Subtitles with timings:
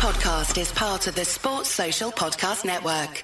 [0.00, 3.22] podcast is part of the Sports Social Podcast Network.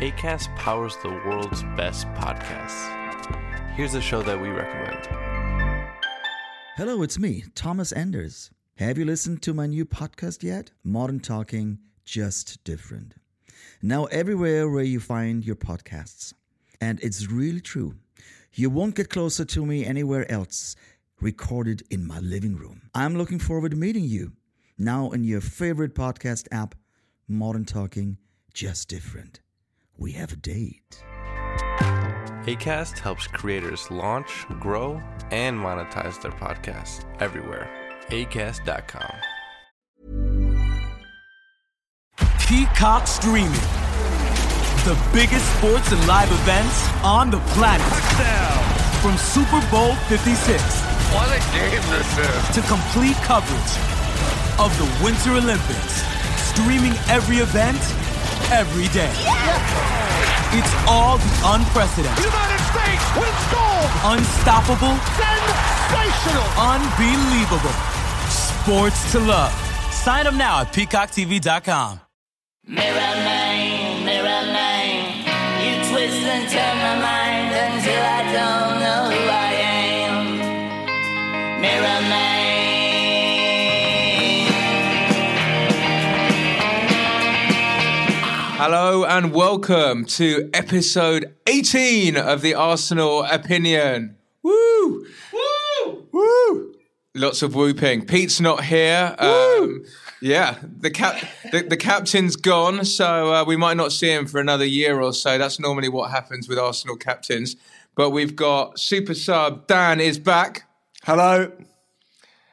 [0.00, 2.88] ACAST powers the world's best podcasts.
[3.74, 5.08] Here's a show that we recommend.
[6.76, 8.52] Hello, it's me, Thomas Anders.
[8.76, 10.70] Have you listened to my new podcast yet?
[10.84, 13.14] Modern Talking, just different.
[13.82, 16.32] Now, everywhere where you find your podcasts.
[16.80, 17.96] And it's really true.
[18.54, 20.76] You won't get closer to me anywhere else,
[21.22, 22.82] recorded in my living room.
[22.94, 24.32] I'm looking forward to meeting you
[24.76, 26.74] now in your favorite podcast app,
[27.28, 28.18] Modern Talking,
[28.52, 29.40] just different.
[29.96, 31.02] We have a date.
[32.44, 37.70] ACAST helps creators launch, grow, and monetize their podcasts everywhere.
[38.08, 39.14] ACAST.com.
[42.40, 43.52] Peacock Streaming.
[44.84, 47.86] The biggest sports and live events on the planet.
[49.00, 52.42] From Super Bowl 56 What a game this is.
[52.56, 53.72] to complete coverage
[54.58, 56.02] of the Winter Olympics.
[56.52, 57.80] Streaming every event,
[58.52, 59.12] every day.
[60.54, 63.88] It's all the unprecedented, United States wins gold.
[64.16, 66.44] unstoppable, Sensational.
[66.60, 67.72] unbelievable.
[68.28, 69.52] Sports to love.
[69.90, 72.00] Sign up now at peacocktv.com.
[72.66, 75.24] Mirror man, mirror man,
[75.64, 76.81] you twist and turn
[88.64, 94.16] Hello and welcome to episode 18 of the Arsenal Opinion.
[94.44, 95.04] Woo!
[95.32, 96.06] Woo!
[96.12, 96.74] Woo!
[97.12, 98.06] Lots of whooping.
[98.06, 99.16] Pete's not here.
[99.18, 99.84] Um,
[100.20, 104.38] yeah, the cap the, the captain's gone, so uh, we might not see him for
[104.38, 105.38] another year or so.
[105.38, 107.56] That's normally what happens with Arsenal captains.
[107.96, 110.68] But we've got super sub Dan is back.
[111.02, 111.50] Hello.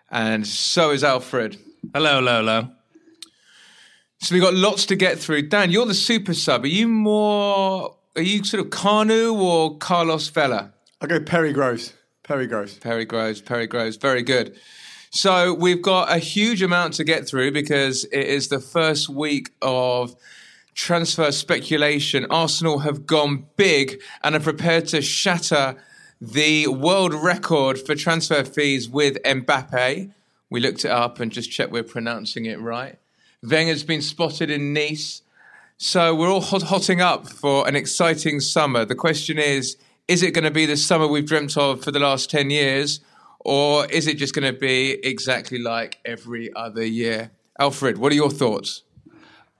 [0.09, 1.57] And so is Alfred.
[1.93, 2.78] Hello, hello, hello.
[4.21, 5.43] So we've got lots to get through.
[5.43, 6.65] Dan, you're the super sub.
[6.65, 10.73] Are you more, are you sort of Kanu or Carlos Vela?
[10.99, 11.93] I go Perry Groves.
[12.23, 12.77] Perry Groves.
[12.79, 14.59] Perry Groves, Perry Groves, very good.
[15.09, 19.51] So we've got a huge amount to get through because it is the first week
[19.61, 20.15] of
[20.75, 22.27] transfer speculation.
[22.29, 25.81] Arsenal have gone big and are prepared to shatter
[26.19, 30.11] the world record for transfer fees with Mbappe.
[30.49, 32.98] We looked it up and just checked we're pronouncing it right.
[33.43, 35.21] Wenger's been spotted in Nice.
[35.77, 38.83] So we're all hot- hotting up for an exciting summer.
[38.85, 39.77] The question is
[40.09, 42.99] is it going to be the summer we've dreamt of for the last 10 years,
[43.41, 47.29] or is it just going to be exactly like every other year?
[47.59, 48.81] Alfred, what are your thoughts?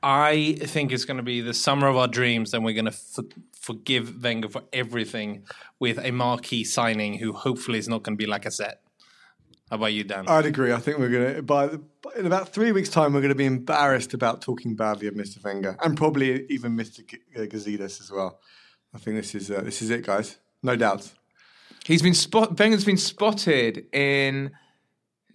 [0.02, 2.92] I think it's going to be the summer of our dreams, and we're going to
[2.92, 5.44] f- forgive Wenger for everything
[5.78, 8.82] with a marquee signing who hopefully is not going to be like a set.
[9.70, 10.28] How about you, Dan?
[10.28, 10.72] I'd agree.
[10.72, 11.70] I think we're going to, by
[12.18, 15.44] in about three weeks' time, we're going to be embarrassed about talking badly of Mr.
[15.44, 17.06] Wenger and probably even Mr.
[17.06, 18.40] G- uh, Gazidis as well.
[18.94, 20.38] I think this is uh, this is it, guys.
[20.64, 21.14] No doubts.
[21.86, 22.58] He's been spot.
[22.58, 24.52] Wenger's been spotted in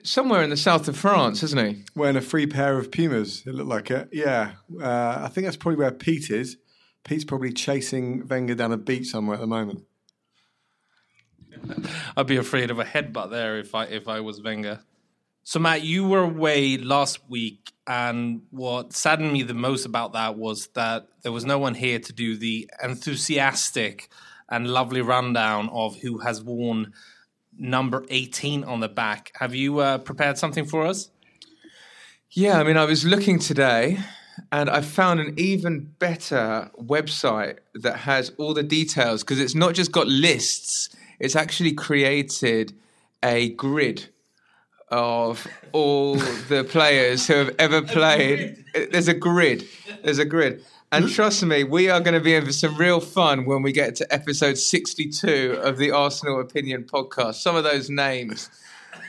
[0.03, 1.85] somewhere in the south of France, hasn't he?
[1.95, 4.09] Wearing a free pair of Pumas, it looked like it.
[4.13, 6.57] Yeah, uh, I think that's probably where Pete is.
[7.05, 9.85] Pete's probably chasing Wenger down a beach somewhere at the moment.
[12.17, 14.81] I'd be afraid of a headbutt there if I if I was Wenger.
[15.43, 20.37] So Matt, you were away last week, and what saddened me the most about that
[20.39, 24.09] was that there was no one here to do the enthusiastic
[24.49, 26.93] and lovely rundown of who has worn
[27.59, 29.33] number eighteen on the back.
[29.39, 31.11] Have you uh, prepared something for us?
[32.31, 33.99] Yeah, I mean, I was looking today
[34.51, 39.75] and I found an even better website that has all the details because it's not
[39.75, 42.75] just got lists, it's actually created
[43.23, 44.09] a grid
[44.89, 48.63] of all the players who have ever played.
[48.93, 49.67] There's a grid.
[50.03, 50.63] There's a grid.
[50.93, 53.73] And trust me, we are going to be in for some real fun when we
[53.73, 57.37] get to episode 62 of the Arsenal Opinion podcast.
[57.37, 58.51] Some of those names.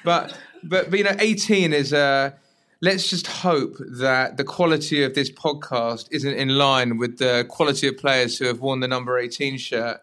[0.05, 2.31] But, but, but you know, 18 is Uh,
[2.81, 7.87] let's just hope that the quality of this podcast isn't in line with the quality
[7.87, 9.99] of players who have worn the number 18 shirt.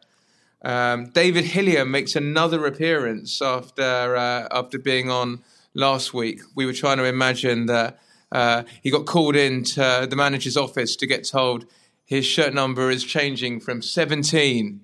[0.65, 5.43] Um, David Hillier makes another appearance after uh, after being on
[5.75, 6.41] last week.
[6.55, 7.99] We were trying to imagine that
[8.31, 11.67] uh, he got called into the manager's office to get told
[12.05, 14.81] his shirt number is changing from 17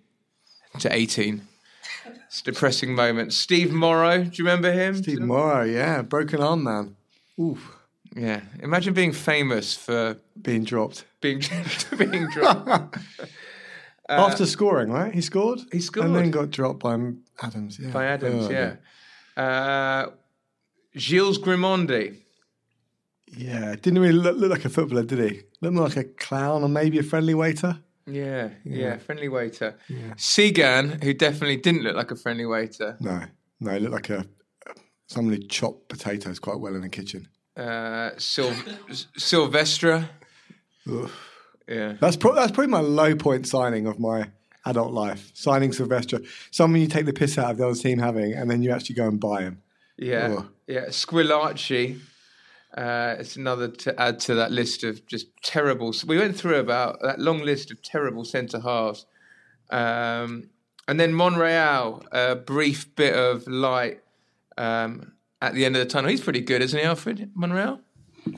[0.81, 1.43] to 18.
[2.27, 3.33] It's a depressing moment.
[3.33, 4.97] Steve Morrow, do you remember him?
[4.97, 6.97] Steve Morrow, yeah, broken arm man.
[7.41, 7.77] Oof,
[8.15, 11.05] Yeah, imagine being famous for being dropped.
[11.21, 11.43] being
[11.99, 12.99] being dropped.
[14.09, 15.13] After scoring, right?
[15.15, 15.61] He scored?
[15.61, 16.07] Uh, He scored.
[16.07, 16.95] And then got dropped by
[17.43, 17.91] Adams, yeah.
[17.91, 18.47] by Adams.
[18.47, 18.77] Oh, yeah,
[19.43, 20.11] uh,
[20.97, 22.17] Gilles Grimandi.
[23.37, 25.41] Yeah, didn't really look, look like a footballer, did he?
[25.61, 27.79] Looked more like a clown or maybe a friendly waiter.
[28.07, 29.77] Yeah, yeah, friendly waiter.
[29.89, 30.15] Yeah.
[30.17, 32.97] Cygan, who definitely didn't look like a friendly waiter.
[33.01, 33.25] No,
[33.61, 34.25] no, he looked like a
[35.09, 37.29] someone who chopped potatoes quite well in the kitchen.
[37.55, 38.57] Uh, Sil-
[39.19, 40.09] Silvestre.
[41.69, 41.95] Yeah.
[42.01, 44.31] That's pro- that's probably my low point signing of my
[44.65, 45.31] adult life.
[45.35, 46.21] Signing Sylvester,
[46.51, 48.95] someone you take the piss out of the other team having, and then you actually
[48.97, 49.63] go and buy him.
[49.97, 50.49] Yeah, Oh.
[50.67, 50.87] yeah.
[50.87, 51.99] Squillaci.
[52.77, 55.95] Uh, it's another to add to that list of just terrible.
[56.07, 59.07] We went through about that long list of terrible centre halves,
[59.71, 60.51] um,
[60.87, 64.01] and then Monreal, a brief bit of light
[64.57, 66.11] um, at the end of the tunnel.
[66.11, 67.81] He's pretty good, isn't he, Alfred Monreal?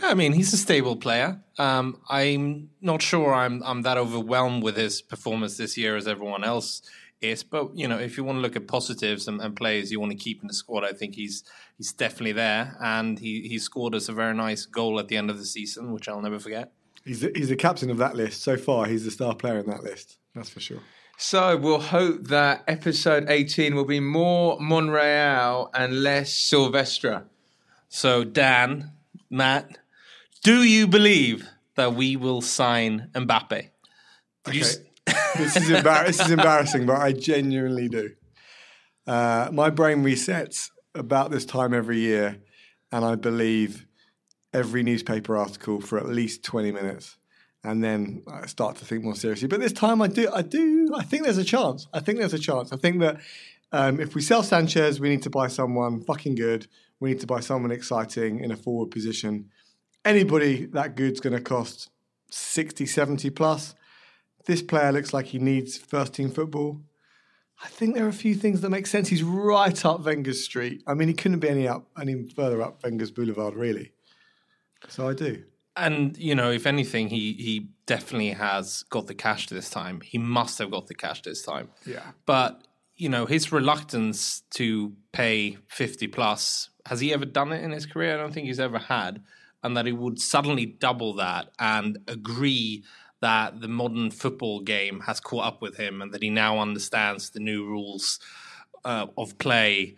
[0.03, 1.41] I mean, he's a stable player.
[1.59, 6.45] Um, I'm not sure I'm I'm that overwhelmed with his performance this year as everyone
[6.45, 6.83] else
[7.21, 7.43] is.
[7.43, 10.13] But you know, if you want to look at positives and, and players you want
[10.13, 11.45] to keep in the squad, I think he's
[11.77, 15.31] he's definitely there, and he he scored us a very nice goal at the end
[15.31, 16.73] of the season, which I'll never forget.
[17.05, 18.87] He's the, he's the captain of that list so far.
[18.87, 20.19] He's the star player in that list.
[20.35, 20.81] That's for sure.
[21.17, 27.25] So we'll hope that episode 18 will be more Monreal and less Silvestre.
[27.91, 28.93] So Dan,
[29.29, 29.77] Matt,
[30.43, 31.47] do you believe
[31.77, 33.69] that we will sign Mbappe?
[34.45, 34.79] Did you s-
[35.37, 38.11] this is embar- this is embarrassing, but I genuinely do.
[39.07, 42.39] Uh, my brain resets about this time every year,
[42.93, 43.87] and I believe
[44.53, 47.17] every newspaper article for at least twenty minutes,
[47.65, 49.49] and then I start to think more seriously.
[49.49, 51.87] But this time, I do, I do, I think there's a chance.
[51.93, 52.73] I think there's a chance.
[52.73, 53.21] I think that
[53.73, 56.67] um, if we sell Sanchez, we need to buy someone fucking good.
[56.99, 59.51] We need to buy someone exciting in a forward position.
[60.05, 61.91] Anybody that good's going to cost
[62.31, 63.75] 60, 70 plus
[64.47, 66.81] this player looks like he needs first team football.
[67.63, 69.09] I think there are a few things that make sense.
[69.09, 70.83] He's right up Wenger's street.
[70.87, 73.93] I mean, he couldn't be any up any further up Wenger's boulevard, really.
[74.89, 75.45] So I do.
[75.77, 80.01] And you know, if anything, he he definitely has got the cash this time.
[80.01, 81.69] He must have got the cash this time.
[81.85, 82.13] Yeah.
[82.25, 87.73] But you know, his reluctance to pay fifty plus has he ever done it in
[87.73, 88.15] his career?
[88.15, 89.23] I don't think he's ever had.
[89.63, 92.85] And that he would suddenly double that and agree
[93.21, 97.31] that the modern football game has caught up with him and that he now understands
[97.31, 98.19] the new rules
[98.85, 99.97] uh, of play.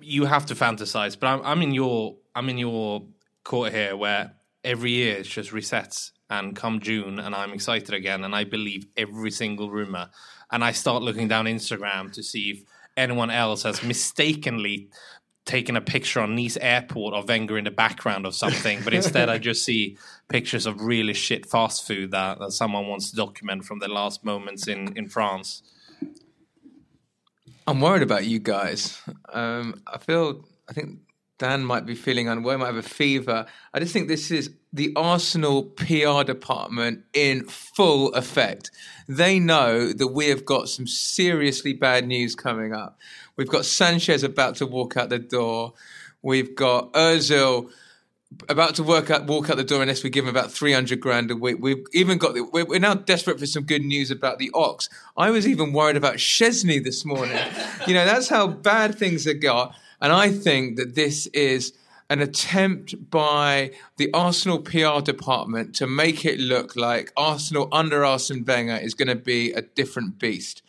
[0.00, 3.02] You have to fantasize, but I'm, I'm in your I'm in your
[3.44, 4.32] court here where
[4.64, 8.86] every year it just resets and come June and I'm excited again and I believe
[8.96, 10.10] every single rumor
[10.50, 12.64] and I start looking down Instagram to see if
[12.96, 14.88] anyone else has mistakenly
[15.48, 19.28] taken a picture on Nice airport of Wenger in the background of something, but instead
[19.28, 19.96] I just see
[20.28, 24.24] pictures of really shit fast food that, that someone wants to document from the last
[24.24, 25.62] moments in, in France.
[27.66, 29.00] I'm worried about you guys.
[29.32, 31.00] Um, I feel, I think
[31.38, 33.46] Dan might be feeling unwell, might have a fever.
[33.72, 38.70] I just think this is the Arsenal PR department in full effect.
[39.08, 42.98] They know that we have got some seriously bad news coming up.
[43.38, 45.72] We've got Sanchez about to walk out the door.
[46.22, 47.70] We've got Ozil
[48.48, 51.30] about to work out, walk out the door unless we give him about 300 grand
[51.30, 51.56] a week.
[51.60, 54.90] We've even got, the, we're, we're now desperate for some good news about the Ox.
[55.16, 57.38] I was even worried about Szczesny this morning.
[57.86, 59.72] you know, that's how bad things have got.
[60.02, 61.72] And I think that this is
[62.10, 68.44] an attempt by the Arsenal PR department to make it look like Arsenal under Arsene
[68.44, 70.62] Wenger is going to be a different beast.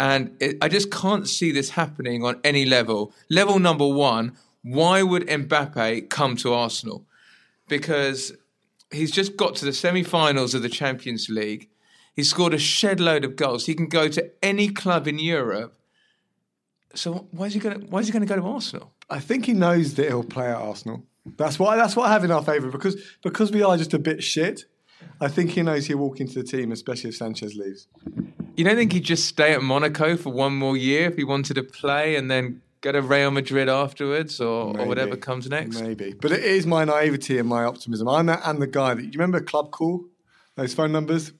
[0.00, 3.12] And it, I just can't see this happening on any level.
[3.28, 7.04] Level number one, why would Mbappe come to Arsenal?
[7.68, 8.32] Because
[8.90, 11.68] he's just got to the semi finals of the Champions League.
[12.16, 13.66] He's scored a shed load of goals.
[13.66, 15.78] He can go to any club in Europe.
[16.94, 18.94] So why is he going to why is he going to go to Arsenal?
[19.10, 21.04] I think he knows that he'll play at Arsenal.
[21.36, 23.98] That's why that's what I have in our favour because because we are just a
[23.98, 24.64] bit shit.
[25.20, 27.86] I think he knows he'll walk into the team, especially if Sanchez leaves.
[28.60, 31.54] You don't think he'd just stay at Monaco for one more year if he wanted
[31.54, 35.80] to play and then go to Real Madrid afterwards or, or whatever comes next?
[35.80, 38.06] Maybe, but it is my naivety and my optimism.
[38.06, 40.04] I'm that and the guy that you remember Club Call,
[40.56, 41.32] those phone numbers.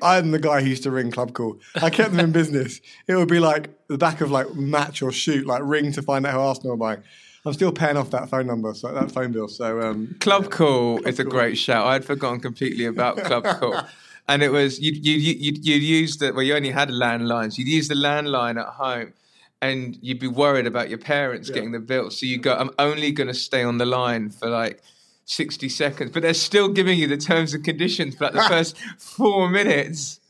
[0.00, 1.58] I'm the guy who used to ring Club Call.
[1.82, 2.80] I kept them in business.
[3.08, 6.24] It would be like the back of like match or shoot, like ring to find
[6.24, 7.02] out who Arsenal are buying.
[7.44, 9.48] I'm still paying off that phone number, so that phone bill.
[9.48, 11.88] So um, Club Call is a great shout.
[11.88, 13.88] I'd forgotten completely about Club Call.
[14.30, 17.58] And it was, you'd, you'd, you'd, you'd use the, well, you only had landlines.
[17.58, 19.12] You'd use the landline at home
[19.60, 22.10] and you'd be worried about your parents getting the bill.
[22.10, 24.82] So you go, I'm only going to stay on the line for like
[25.26, 26.12] 60 seconds.
[26.12, 30.20] But they're still giving you the terms and conditions for like the first four minutes.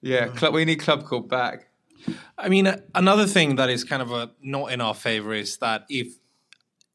[0.00, 1.68] Yeah, club, we need Club Call back.
[2.38, 5.58] I mean, uh, another thing that is kind of a not in our favor is
[5.58, 6.14] that if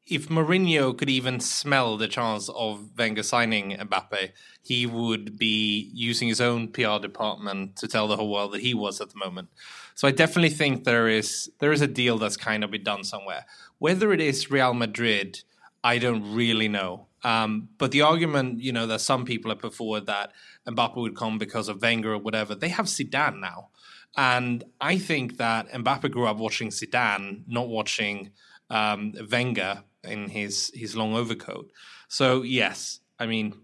[0.07, 4.31] if Mourinho could even smell the chance of Wenger signing Mbappe,
[4.61, 8.73] he would be using his own PR department to tell the whole world that he
[8.73, 9.49] was at the moment.
[9.95, 13.03] So I definitely think there is there is a deal that's kind of been done
[13.03, 13.45] somewhere.
[13.79, 15.41] Whether it is Real Madrid,
[15.83, 17.07] I don't really know.
[17.23, 20.31] Um, but the argument, you know, that some people have put forward that
[20.67, 23.69] Mbappe would come because of Wenger or whatever, they have Zidane now.
[24.15, 28.29] And I think that Mbappe grew up watching Zidane, not watching
[28.69, 31.71] um, Wenger in his, his long overcoat.
[32.07, 33.55] So, yes, I mean,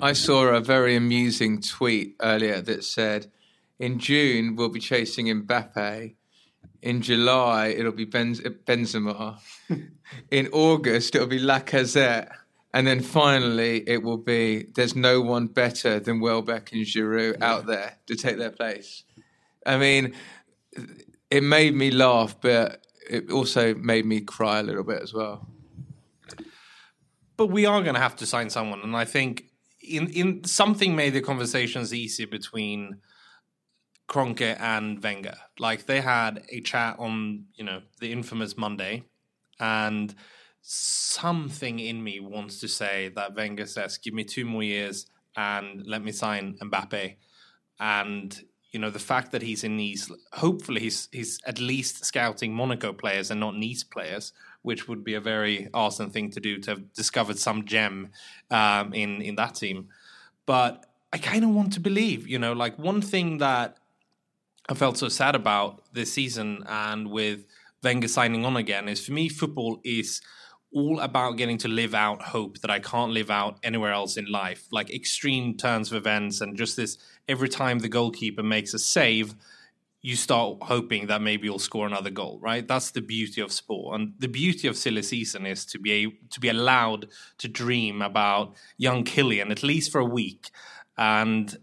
[0.00, 3.30] I saw a very amusing tweet earlier that said,
[3.78, 6.14] in June, we'll be chasing Mbappe.
[6.82, 9.38] In July, it'll be Benz- Benzema.
[10.30, 12.30] in August, it'll be Lacazette.
[12.72, 17.66] And then finally, it will be there's no one better than Welbeck and Giroud out
[17.66, 19.04] there to take their place.
[19.66, 20.14] I mean,
[21.30, 25.48] it made me laugh, but it also made me cry a little bit as well.
[27.36, 29.44] but we are going to have to sign someone, and I think
[29.82, 33.00] in in something made the conversations easier between
[34.08, 35.36] Kroenke and Wenger.
[35.58, 39.04] Like they had a chat on you know the infamous Monday,
[39.58, 40.14] and
[40.62, 45.86] something in me wants to say that Wenger says, "Give me two more years and
[45.86, 47.16] let me sign Mbappe,"
[47.78, 52.54] and you know the fact that he's in Nice, hopefully he's he's at least scouting
[52.54, 56.58] Monaco players and not Nice players, which would be a very awesome thing to do
[56.58, 58.10] to have discovered some gem
[58.50, 59.88] um, in in that team.
[60.46, 63.78] But I kind of want to believe, you know, like one thing that
[64.68, 67.46] I felt so sad about this season and with
[67.82, 70.20] Wenger signing on again is for me, football is
[70.72, 74.26] all about getting to live out hope that I can't live out anywhere else in
[74.26, 74.66] life.
[74.70, 76.98] Like extreme turns of events and just this
[77.28, 79.34] every time the goalkeeper makes a save,
[80.02, 82.66] you start hoping that maybe you'll score another goal, right?
[82.66, 84.00] That's the beauty of sport.
[84.00, 87.08] And the beauty of silly season is to be to be allowed
[87.38, 90.50] to dream about young Kylian at least for a week.
[90.96, 91.54] And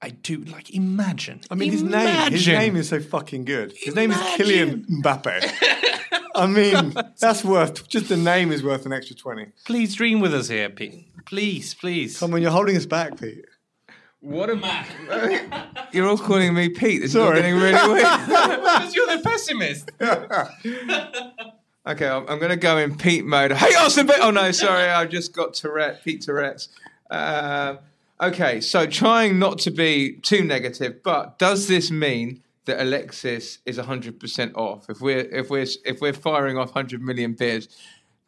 [0.00, 1.40] I do like imagine.
[1.50, 3.72] I mean, his name, his name is so fucking good.
[3.76, 4.84] His name is Imagine.
[4.84, 6.22] Kylian Mbappe.
[6.36, 9.46] I mean, that's worth just the name is worth an extra twenty.
[9.64, 11.08] Please dream with us here, Pete.
[11.24, 12.18] Please, please.
[12.18, 13.44] Come on, you're holding us back, Pete.
[14.20, 14.86] What a man.
[15.92, 17.02] You're all calling me Pete.
[17.02, 17.38] This Sorry.
[17.38, 18.26] is all getting really weird.
[18.26, 19.90] Because you're the pessimist.
[21.88, 23.52] Okay, I'm, I'm going to go in Pete mode.
[23.52, 24.08] Hey, Austin!
[24.08, 26.02] Bit- oh no, sorry, I've just got Tourette.
[26.02, 26.68] Pete Tourette's.
[27.10, 27.78] Um
[28.20, 33.78] okay, so trying not to be too negative, but does this mean that Alexis is
[33.78, 34.88] 100 percent off?
[34.90, 37.68] If we're if we're if we're firing off 100 million beers,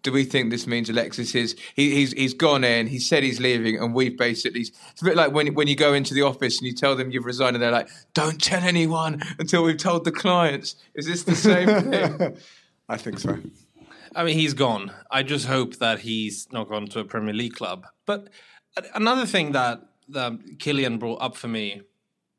[0.02, 2.86] do we think this means Alexis is he, he's he's gone in?
[2.86, 5.92] He said he's leaving, and we've basically it's a bit like when when you go
[5.92, 9.22] into the office and you tell them you've resigned, and they're like, "Don't tell anyone
[9.38, 12.36] until we've told the clients." Is this the same thing?
[12.88, 13.38] I think so.
[14.14, 14.92] I mean, he's gone.
[15.10, 17.86] I just hope that he's not gone to a Premier League club.
[18.06, 18.28] But
[18.94, 21.82] another thing that that Kylian brought up for me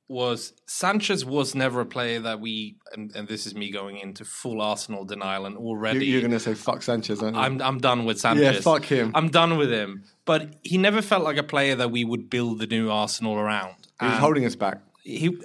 [0.09, 4.25] was Sanchez was never a player that we, and, and this is me going into
[4.25, 7.41] full Arsenal denial, and already you're going to say fuck Sanchez, aren't you?
[7.41, 8.55] I'm I'm done with Sanchez.
[8.55, 9.11] Yeah, fuck him.
[9.15, 10.03] I'm done with him.
[10.25, 13.75] But he never felt like a player that we would build the new Arsenal around.
[13.99, 14.81] He was And holding us back.
[15.03, 15.27] he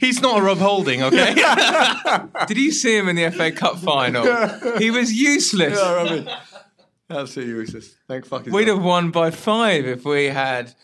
[0.00, 1.34] he's not a Rob Holding, okay?
[2.46, 4.24] Did you see him in the FA Cup final?
[4.78, 5.78] he was useless.
[5.78, 6.38] Yeah,
[7.10, 7.94] absolutely useless.
[8.08, 8.46] Thank fuck.
[8.46, 10.74] We'd have won by five if we had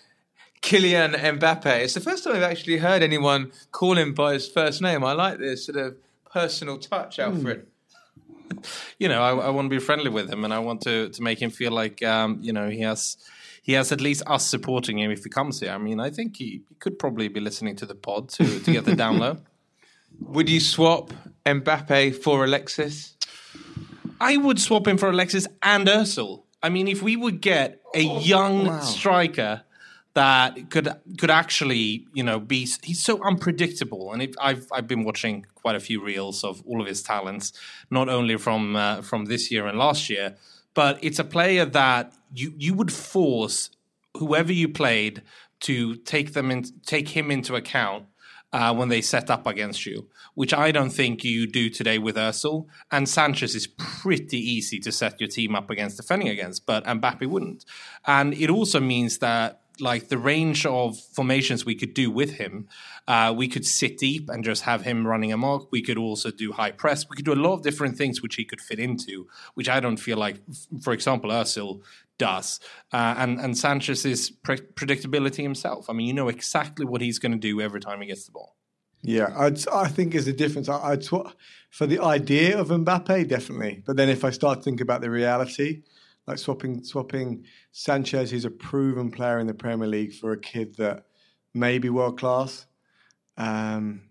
[0.63, 1.81] Kylian Mbappe.
[1.81, 5.05] It's the first time I've actually heard anyone call him by his first name.
[5.05, 5.97] I like this sort of
[6.33, 7.67] personal touch, Alfred.
[8.99, 11.23] you know, I, I want to be friendly with him, and I want to to
[11.23, 13.17] make him feel like um, you know he has
[13.63, 15.73] he has at least us supporting him if he comes here.
[15.73, 18.73] I mean, I think he, he could probably be listening to the pod to to
[18.73, 19.41] get the download.
[20.21, 21.13] Would you swap
[21.45, 23.15] Mbappe for Alexis?
[24.21, 26.43] I would swap him for Alexis and Özil.
[26.61, 29.63] I mean, if we would get a young striker
[30.19, 34.13] that could could actually, you know, be he's so unpredictable.
[34.13, 37.53] And it, I've I've been watching quite a few reels of all of his talents,
[37.89, 40.37] not only from uh, from this year and last year,
[40.75, 43.71] but it's a player that you you would force
[44.17, 45.23] whoever you played
[45.61, 48.07] to take them in, take him into account
[48.53, 52.17] uh, when they set up against you, which I don't think you do today with
[52.17, 52.67] Özil.
[52.91, 57.27] And Sanchez is pretty easy to set your team up against defending against, but Mbappe
[57.27, 57.65] wouldn't.
[58.05, 62.69] And it also means that like the range of formations we could do with him,
[63.07, 65.71] uh, we could sit deep and just have him running amok.
[65.71, 67.09] We could also do high press.
[67.09, 69.81] We could do a lot of different things which he could fit into, which I
[69.81, 70.41] don't feel like,
[70.83, 71.81] for example, Özil
[72.19, 72.61] does.
[72.93, 75.89] Uh, and and Sanchez is pre- predictability himself.
[75.89, 78.33] I mean, you know exactly what he's going to do every time he gets the
[78.33, 78.57] ball.
[79.03, 80.69] Yeah, I'd, I think there's a difference.
[80.69, 81.33] I, I'd sw-
[81.71, 83.83] for the idea of Mbappe, definitely.
[83.87, 85.83] But then if I start to think about the reality,
[86.29, 90.77] like swapping swapping Sanchez, who's a proven player in the Premier League, for a kid
[90.77, 91.07] that
[91.55, 92.67] may be world class.
[93.39, 94.03] Um,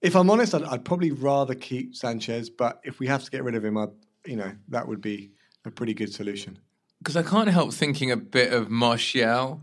[0.00, 2.48] if I'm honest, I'd, I'd probably rather keep Sanchez.
[2.48, 3.88] But if we have to get rid of him, I,
[4.24, 5.32] you know, that would be
[5.64, 6.58] a pretty good solution.
[6.98, 9.60] Because I can't help thinking a bit of Martial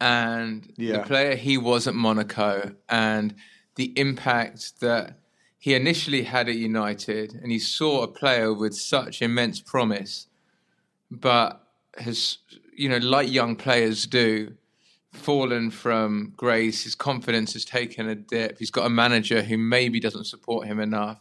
[0.00, 0.98] and Yeah.
[0.98, 3.34] the player he was at Monaco and
[3.76, 5.18] the impact that
[5.58, 10.26] he initially had at United, and he saw a player with such immense promise,
[11.10, 11.66] but
[11.98, 12.38] has,
[12.76, 14.54] you know, like young players do,
[15.12, 16.84] fallen from grace.
[16.84, 18.58] His confidence has taken a dip.
[18.58, 21.20] He's got a manager who maybe doesn't support him enough.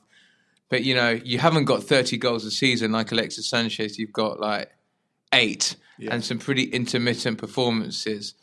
[0.69, 3.97] But you know, you haven't got 30 goals a season like Alexis Sanchez.
[3.97, 4.71] You've got like
[5.33, 5.75] eight
[6.11, 8.35] and some pretty intermittent performances.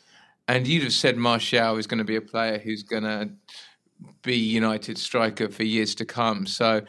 [0.47, 3.29] And you'd have said Martial is going to be a player who's going to
[4.21, 6.45] be United striker for years to come.
[6.45, 6.81] So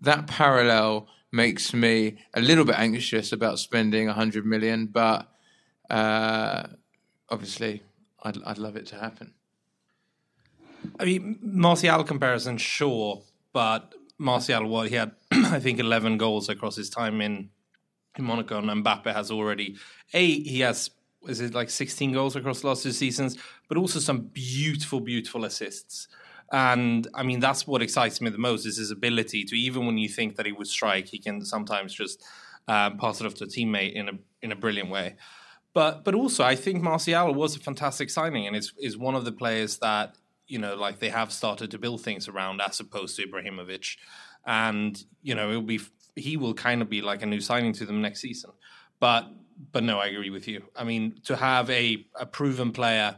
[0.00, 5.28] that parallel makes me a little bit anxious about spending 100 million, but
[5.90, 6.68] uh,
[7.28, 7.82] obviously
[8.22, 9.34] I'd, I'd love it to happen.
[10.98, 16.76] I mean, Martial comparison, sure, but Martial, what he had, I think, eleven goals across
[16.76, 17.50] his time in
[18.16, 19.76] in Monaco, and Mbappe has already
[20.12, 20.90] a he has
[21.26, 23.36] is it like sixteen goals across the last two seasons,
[23.68, 26.08] but also some beautiful, beautiful assists.
[26.52, 29.98] And I mean, that's what excites me the most is his ability to even when
[29.98, 32.24] you think that he would strike, he can sometimes just
[32.68, 34.12] um, pass it off to a teammate in a
[34.42, 35.16] in a brilliant way.
[35.74, 39.24] But but also, I think Martial was a fantastic signing, and is is one of
[39.24, 43.16] the players that you know like they have started to build things around, as opposed
[43.16, 43.96] to Ibrahimovic,
[44.46, 45.80] and you know it'll be
[46.14, 48.50] he will kind of be like a new signing to them next season.
[49.00, 49.28] But
[49.72, 50.64] but no, I agree with you.
[50.74, 53.16] I mean, to have a a proven player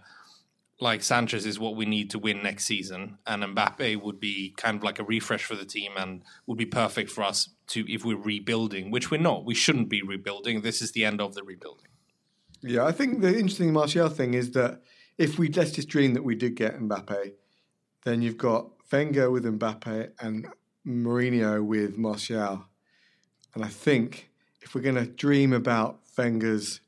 [0.80, 4.78] like Sanchez is what we need to win next season, and Mbappe would be kind
[4.78, 8.04] of like a refresh for the team and would be perfect for us to if
[8.04, 9.44] we're rebuilding, which we're not.
[9.44, 10.62] We shouldn't be rebuilding.
[10.62, 11.88] This is the end of the rebuilding.
[12.62, 14.82] Yeah, I think the interesting Martial thing is that
[15.18, 17.32] if we let's just dream that we did get Mbappe,
[18.04, 20.48] then you've got Wenger with Mbappe and
[20.86, 22.66] Mourinho with Martial.
[23.54, 24.30] And I think
[24.62, 26.80] if we're going to dream about Wenger's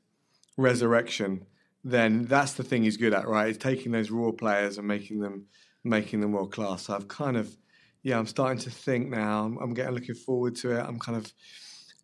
[0.57, 1.45] resurrection,
[1.83, 3.49] then that's the thing he's good at, right?
[3.49, 5.47] Is taking those raw players and making them
[5.83, 6.83] making them world class.
[6.83, 7.55] So I've kind of,
[8.03, 9.43] yeah, I'm starting to think now.
[9.43, 10.79] I'm, I'm getting looking forward to it.
[10.79, 11.31] I'm kind of,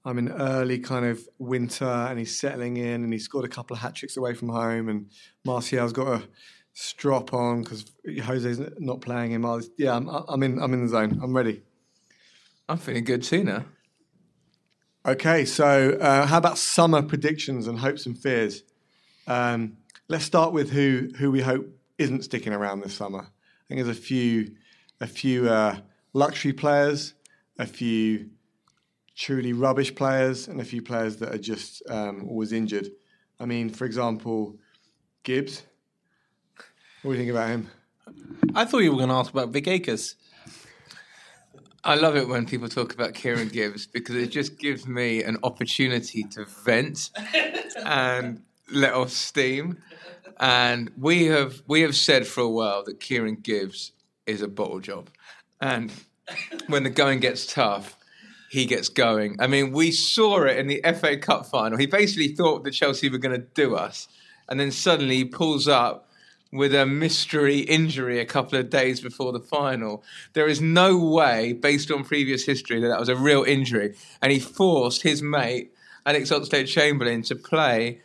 [0.03, 3.75] I'm in early kind of winter, and he's settling in, and he's scored a couple
[3.75, 5.09] of hat tricks away from home, and
[5.45, 6.23] Martial's got a
[6.73, 9.45] strop on because Jose's not playing him.
[9.45, 11.19] I was, yeah, I'm, I'm in, I'm in the zone.
[11.23, 11.63] I'm ready.
[12.67, 13.65] I'm feeling good too now.
[15.05, 18.63] Okay, so uh, how about summer predictions and hopes and fears?
[19.29, 21.67] Um, let's start with who who we hope
[21.99, 23.19] isn't sticking around this summer.
[23.19, 24.55] I think there's a few
[24.99, 25.77] a few uh,
[26.13, 27.13] luxury players,
[27.59, 28.31] a few
[29.15, 32.89] truly rubbish players, and a few players that are just um, always injured.
[33.39, 34.57] I mean, for example,
[35.23, 35.63] Gibbs.
[37.03, 37.69] What do you think about him?
[38.55, 40.15] I thought you were going to ask about Vic Akers.
[41.83, 45.37] I love it when people talk about Kieran Gibbs because it just gives me an
[45.43, 47.11] opportunity to vent
[47.85, 49.77] and let off steam.
[50.39, 53.91] And we have we have said for a while that Kieran Gibbs
[54.25, 55.09] is a bottle job,
[55.59, 55.91] and
[56.67, 57.97] when the going gets tough,
[58.49, 59.35] he gets going.
[59.39, 61.77] I mean, we saw it in the FA Cup final.
[61.77, 64.07] He basically thought that Chelsea were going to do us,
[64.47, 66.09] and then suddenly he pulls up
[66.51, 70.03] with a mystery injury a couple of days before the final.
[70.33, 73.95] There is no way, based on previous history, that that was a real injury.
[74.21, 75.71] And he forced his mate,
[76.05, 78.01] Alex Oxlade Chamberlain, to play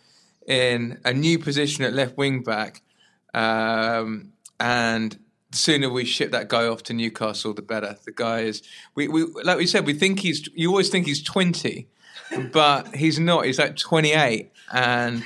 [0.47, 2.83] in a new position at left wing back.
[3.33, 5.19] Um, and
[5.51, 7.97] the sooner we ship that guy off to Newcastle, the better.
[8.05, 8.63] The guy is,
[8.95, 11.89] we, we like we said, we think he's, you always think he's 20,
[12.53, 13.47] but he's not.
[13.47, 14.53] He's like 28.
[14.73, 15.25] And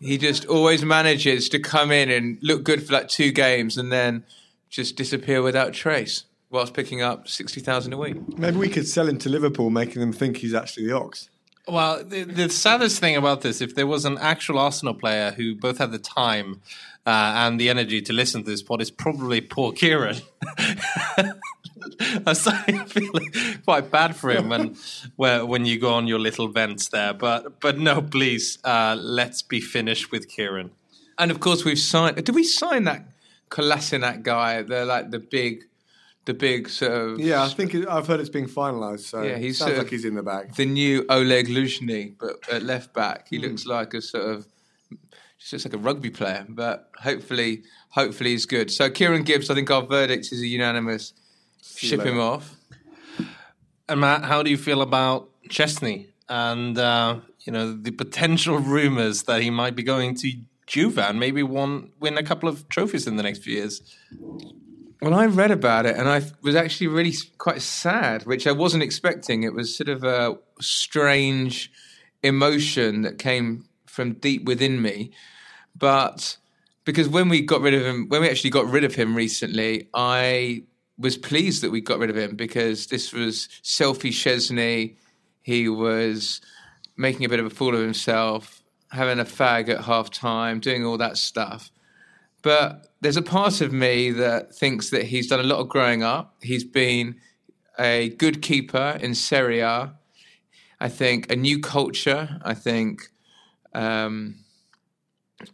[0.00, 3.92] he just always manages to come in and look good for like two games and
[3.92, 4.24] then
[4.68, 8.38] just disappear without trace whilst picking up 60,000 a week.
[8.38, 11.30] Maybe we could sell him to Liverpool, making them think he's actually the Ox.
[11.68, 15.54] Well, the, the saddest thing about this, if there was an actual Arsenal player who
[15.54, 16.60] both had the time
[17.06, 20.16] uh, and the energy to listen to this pod, it's probably poor Kieran.
[22.26, 23.12] I'm starting to feel
[23.64, 24.76] quite bad for him when
[25.46, 27.12] when you go on your little vents there.
[27.14, 30.70] But but no, please, uh, let's be finished with Kieran.
[31.18, 32.16] And of course, we've signed.
[32.16, 33.06] Did we sign that
[33.50, 34.62] Kolasinac guy?
[34.62, 35.64] They're like the big,
[36.24, 37.20] the big sort of.
[37.20, 39.00] Yeah, I think it, I've heard it's being finalised.
[39.00, 40.54] So Yeah, he's sounds like he's in the bag.
[40.54, 43.34] the new Oleg Luzhny, but at left back, Hmm.
[43.36, 44.46] he looks like a sort of
[45.38, 48.70] Just looks like a rugby player, but hopefully, hopefully he's good.
[48.70, 51.12] So Kieran Gibbs, I think our verdict is a unanimous.
[51.76, 52.54] Ship him off.
[53.88, 59.24] And Matt, how do you feel about Szczesny and uh, you know the potential rumors
[59.24, 60.28] that he might be going to
[60.68, 63.82] Juve and maybe won, win a couple of trophies in the next few years?
[65.02, 68.84] Well, I read about it and I was actually really quite sad, which I wasn't
[68.84, 69.42] expecting.
[69.42, 71.72] It was sort of a strange
[72.22, 75.10] emotion that came from deep within me.
[75.76, 76.36] But
[76.84, 79.88] because when we got rid of him, when we actually got rid of him recently,
[79.92, 80.62] I
[80.96, 84.94] was pleased that we got rid of him because this was selfie Szczesny.
[85.42, 86.40] He was
[86.96, 88.62] making a bit of a fool of himself,
[88.92, 91.72] having a fag at half time, doing all that stuff.
[92.42, 96.04] But there's a part of me that thinks that he's done a lot of growing
[96.04, 96.36] up.
[96.40, 97.16] He's been
[97.78, 99.92] a good keeper in Serie A.
[100.80, 102.40] I think a new culture.
[102.44, 103.10] I think
[103.74, 104.36] um,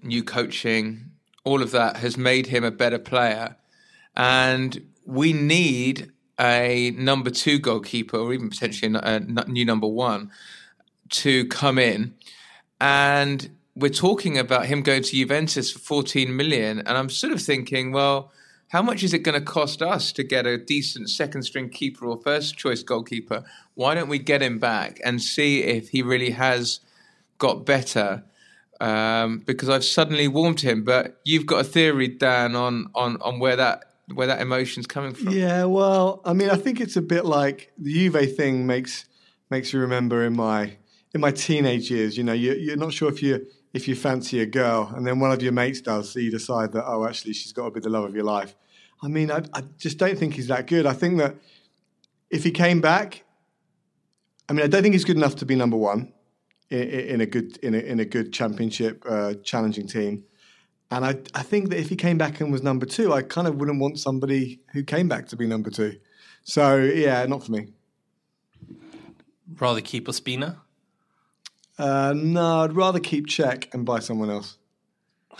[0.02, 1.10] new coaching.
[1.44, 3.56] All of that has made him a better player,
[4.14, 10.30] and we need a number two goalkeeper, or even potentially a new number one,
[11.10, 12.14] to come in.
[12.78, 16.80] And we're talking about him going to Juventus for 14 million.
[16.80, 18.32] And I'm sort of thinking, well,
[18.68, 22.06] how much is it going to cost us to get a decent second string keeper
[22.06, 23.44] or first choice goalkeeper?
[23.74, 26.80] Why don't we get him back and see if he really has
[27.38, 28.24] got better?
[28.80, 30.84] Um, because I've suddenly warmed him.
[30.84, 35.14] But you've got a theory, Dan, on on on where that where that emotion's coming
[35.14, 35.32] from.
[35.32, 39.06] Yeah, well, I mean, I think it's a bit like the Juve thing makes
[39.50, 40.76] makes you remember in my
[41.14, 42.16] in my teenage years.
[42.16, 45.20] You know, you, you're not sure if you if you fancy a girl, and then
[45.20, 47.80] one of your mates does, so you decide that oh, actually, she's got to be
[47.80, 48.54] the love of your life.
[49.02, 50.86] I mean, I, I just don't think he's that good.
[50.86, 51.36] I think that
[52.30, 53.24] if he came back,
[54.48, 56.12] I mean, I don't think he's good enough to be number one
[56.70, 60.24] in, in a good in a, in a good championship uh, challenging team.
[60.90, 63.46] And I, I think that if he came back and was number two, I kind
[63.46, 65.98] of wouldn't want somebody who came back to be number two.
[66.44, 67.68] So yeah, not for me.
[69.58, 70.56] Rather keep Ospina?
[71.78, 74.58] Uh, no, I'd rather keep Cech and buy someone else.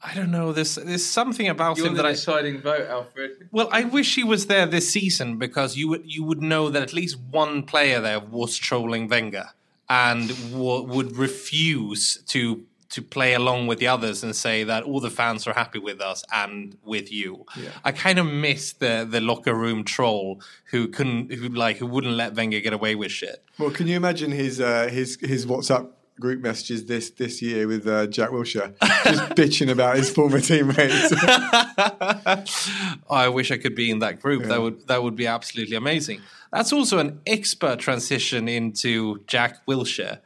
[0.00, 0.52] I don't know.
[0.52, 3.48] There's there's something about You're him the that I deciding vote, Alfred.
[3.50, 6.82] well, I wish he was there this season because you would you would know that
[6.82, 9.50] at least one player there was trolling Wenger
[9.90, 15.00] and w- would refuse to to play along with the others and say that all
[15.00, 17.44] the fans are happy with us and with you.
[17.84, 22.14] I kind of miss the the locker room troll who couldn't who like who wouldn't
[22.14, 23.44] let Wenger get away with shit.
[23.58, 27.86] Well, can you imagine his uh, his his WhatsApp group messages this this year with
[27.86, 28.74] uh, Jack Wilshere
[29.04, 31.12] just bitching about his former teammates?
[33.10, 34.44] I wish I could be in that group.
[34.44, 36.22] That would that would be absolutely amazing.
[36.52, 40.20] That's also an expert transition into Jack Wilshere,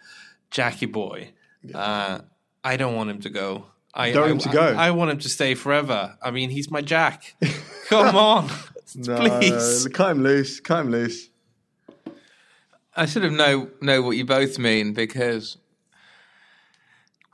[0.53, 1.33] Jackie boy.
[1.75, 2.21] Uh,
[2.65, 3.67] I don't want him to go.
[3.95, 4.61] I Don't I, him to go?
[4.61, 6.17] I, I want him to stay forever.
[6.23, 7.35] I mean, he's my Jack.
[7.89, 8.49] Come on,
[9.05, 9.85] please.
[9.85, 10.61] No, cut him loose.
[10.61, 11.29] Cut him loose.
[12.97, 15.59] I sort of know know what you both mean because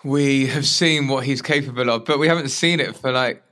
[0.04, 3.42] we have seen what he's capable of, but we haven't seen it for like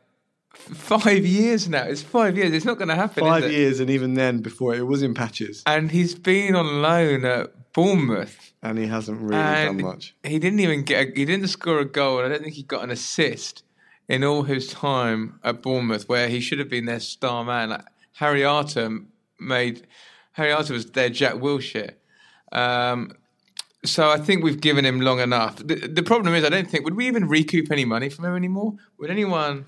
[0.54, 1.84] five years now.
[1.84, 2.52] It's five years.
[2.52, 3.24] It's not going to happen.
[3.24, 3.52] is Five it?
[3.52, 7.72] years, and even then, before it was in patches, and he's been on loan at
[7.72, 8.45] Bournemouth.
[8.70, 10.14] And he hasn't really and done much.
[10.22, 11.08] He didn't even get.
[11.08, 13.62] A, he didn't score a goal, I don't think he got an assist
[14.08, 17.70] in all his time at Bournemouth, where he should have been their star man.
[17.70, 19.00] Like Harry Arter
[19.38, 19.86] made.
[20.32, 21.94] Harry Arter was their Jack Wilshere.
[22.52, 23.12] Um,
[23.84, 25.56] so I think we've given him long enough.
[25.56, 28.34] The, the problem is, I don't think would we even recoup any money from him
[28.34, 28.74] anymore?
[28.98, 29.66] Would anyone?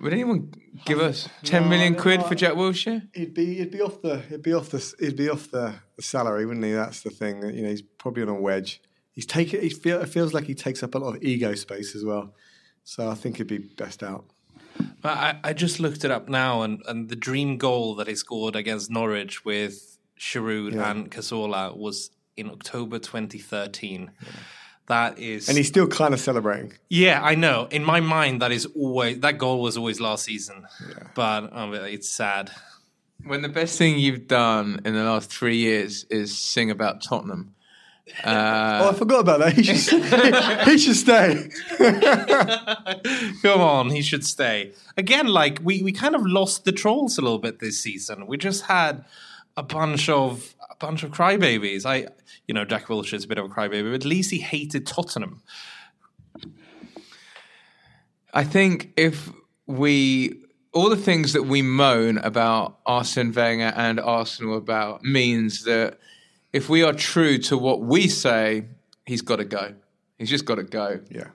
[0.00, 0.52] Would anyone
[0.84, 2.26] give us ten No, million quid no.
[2.26, 3.08] for Jack Wilshere?
[3.14, 6.02] He'd be he'd be off the he'd be off the he'd be off the, the
[6.02, 6.72] salary, wouldn't he?
[6.72, 7.42] That's the thing.
[7.54, 8.80] You know, he's probably on a wedge.
[9.12, 9.60] He's taken.
[9.62, 12.34] He feel, it feels like he takes up a lot of ego space as well.
[12.84, 14.26] So I think he'd be best out.
[15.00, 18.14] But I, I just looked it up now, and, and the dream goal that he
[18.14, 20.90] scored against Norwich with Giroud Yeah.
[20.90, 24.10] and Cazorla was in October 2013.
[24.88, 26.72] That is, And he's still kind of celebrating.
[26.88, 27.66] yeah, I know.
[27.70, 30.66] In my mind, that is always that goal was always last season,
[31.14, 32.50] but um, it's sad.
[33.24, 37.54] When the best thing you've done in the last three years is sing about Tottenham.
[38.22, 39.54] Uh, oh, I forgot about that.
[39.54, 40.04] He should,
[40.68, 41.48] he should stay.
[43.42, 44.72] Come on, he should stay.
[44.96, 48.26] Again, like we, we kind of lost the trolls a little bit this season.
[48.28, 49.04] We just had
[49.56, 51.84] a bunch of a bunch of crybabies.
[51.84, 52.06] I
[52.46, 55.42] you know, Jack Wilshere's a bit of a crybaby, but at least he hated Tottenham.
[58.32, 59.30] I think if
[59.66, 65.98] we all the things that we moan about Arsene Wenger and Arsenal about means that
[66.52, 68.66] if we are true to what we say,
[69.06, 69.74] he's got to go.
[70.18, 71.00] He's just got to go.
[71.10, 71.28] yeah.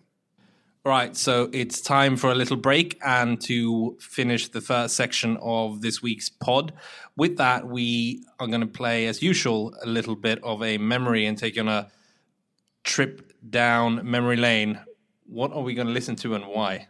[0.83, 5.81] Right, so it's time for a little break and to finish the first section of
[5.81, 6.73] this week's pod.
[7.15, 11.27] With that, we are going to play, as usual, a little bit of a memory
[11.27, 11.91] and take you on a
[12.83, 14.79] trip down memory lane.
[15.27, 16.87] What are we going to listen to and why?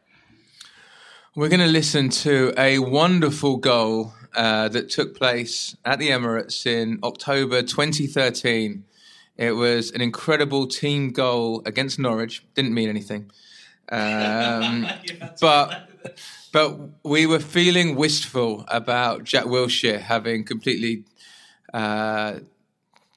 [1.36, 6.66] We're going to listen to a wonderful goal uh, that took place at the Emirates
[6.66, 8.86] in October 2013.
[9.36, 12.46] It was an incredible team goal against Norwich.
[12.56, 13.30] Didn't mean anything.
[13.90, 14.88] Um,
[15.42, 15.90] but
[16.52, 21.06] but we were feeling wistful about Jack Wilshere having completely
[21.74, 22.40] uh,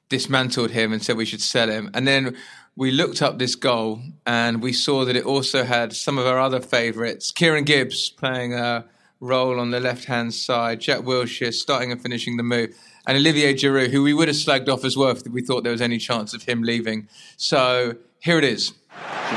[0.09, 1.89] dismantled him and said we should sell him.
[1.93, 2.37] And then
[2.75, 6.39] we looked up this goal and we saw that it also had some of our
[6.39, 7.31] other favourites.
[7.31, 8.85] Kieran Gibbs playing a
[9.19, 12.75] role on the left hand side, Jack Wilshere starting and finishing the move,
[13.07, 15.71] and Olivier Giroud, who we would have slagged off as well if we thought there
[15.71, 17.07] was any chance of him leaving.
[17.37, 18.73] So here it is.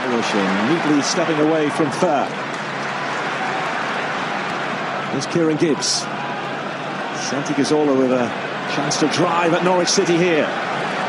[0.08, 2.26] Wilshere neatly stepping away from Fer.
[5.12, 6.02] There's Kieran Gibbs.
[7.28, 8.28] Santi Cazorla with a
[8.74, 10.46] chance to drive at Norwich City here.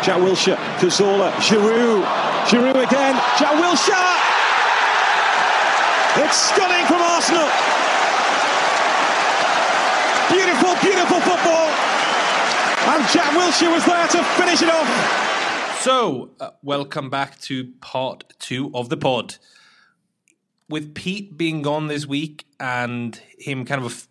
[0.03, 2.03] Jack Wilshere, Cazorla, Giroud.
[2.47, 3.15] Giroud again.
[3.37, 4.15] Jack Wilshere!
[6.25, 7.47] It's stunning from Arsenal.
[10.31, 11.69] Beautiful, beautiful football.
[12.89, 15.28] And Jack Wilshere was there to finish it off.
[15.79, 19.37] So, uh, welcome back to part two of the pod.
[20.67, 24.09] With Pete being gone this week and him kind of,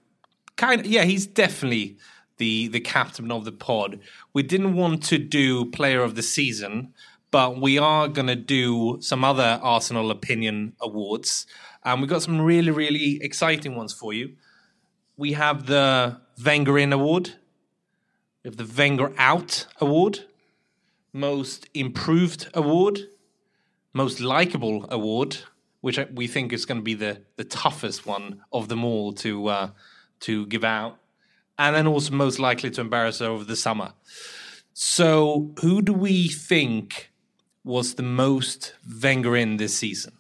[0.57, 1.99] kind of, yeah, he's definitely
[2.39, 4.01] the the captain of the pod.
[4.33, 6.95] We didn't want to do player of the season,
[7.31, 11.47] but we are going to do some other Arsenal opinion awards,
[11.85, 14.37] and we've got some really really exciting ones for you.
[15.19, 17.35] We have the Wenger in award.
[18.43, 20.25] We have the Wenger out award
[21.13, 23.01] most improved award,
[23.93, 25.39] most likable award,
[25.81, 29.49] which we think is going to be the, the toughest one of them all to
[29.49, 29.71] uh,
[30.21, 30.99] to give out,
[31.59, 33.93] and then also most likely to embarrass over the summer.
[34.73, 37.11] So, who do we think
[37.65, 40.15] was the most Wenger this season?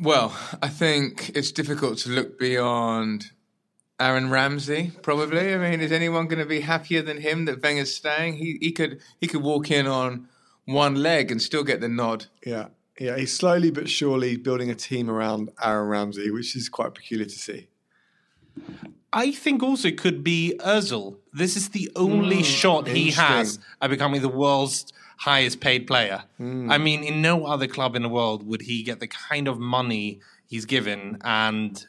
[0.00, 3.30] Well, I think it's difficult to look beyond
[4.02, 5.54] Aaron Ramsey, probably.
[5.54, 8.34] I mean, is anyone going to be happier than him that Wenger's staying?
[8.34, 10.28] He he could he could walk in on
[10.64, 12.26] one leg and still get the nod.
[12.44, 13.16] Yeah, yeah.
[13.16, 17.38] He's slowly but surely building a team around Aaron Ramsey, which is quite peculiar to
[17.38, 17.68] see.
[19.12, 21.18] I think also it could be Özil.
[21.32, 26.24] This is the only hmm, shot he has at becoming the world's highest paid player.
[26.38, 26.70] Hmm.
[26.70, 29.58] I mean, in no other club in the world would he get the kind of
[29.58, 31.86] money he's given and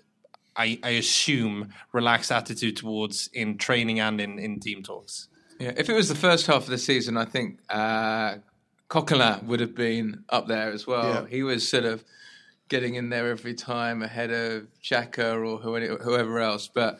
[0.56, 5.28] I, I assume relaxed attitude towards in training and in, in team talks.
[5.60, 8.36] Yeah, if it was the first half of the season, I think uh,
[8.90, 11.24] Coquelin would have been up there as well.
[11.24, 11.26] Yeah.
[11.28, 12.04] He was sort of
[12.70, 16.68] getting in there every time ahead of Xhaka or whoever else.
[16.68, 17.00] But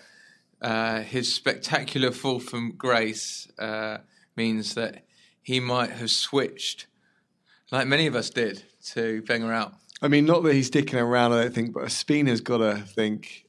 [0.62, 3.98] uh, his spectacular fall from grace uh,
[4.36, 5.04] means that
[5.42, 6.88] he might have switched,
[7.72, 9.74] like many of us did, to Wenger out.
[10.02, 13.43] I mean, not that he's sticking around, I don't think, but Spina's got to think.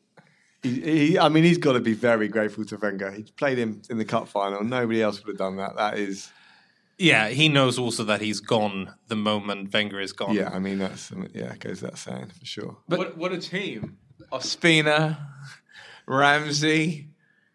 [0.64, 3.12] He, he, I mean, he's got to be very grateful to Wenger.
[3.12, 4.64] He played him in the cup final.
[4.64, 5.76] Nobody else would have done that.
[5.76, 6.30] That is,
[6.98, 10.34] Yeah, he knows also that he's gone the moment Wenger is gone.
[10.34, 10.50] yeah.
[10.52, 12.76] I mean, that's yeah, it goes that saying for sure.
[12.88, 13.98] But what, what a team!
[14.32, 15.18] Ospina,
[16.06, 17.08] Ramsey,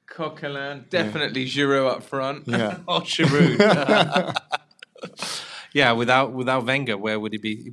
[0.08, 2.48] Coquelin, definitely Giroud up front.
[2.48, 4.36] Yeah, Oh, Giroud.
[5.74, 7.72] yeah, without without Wenger, where would he be?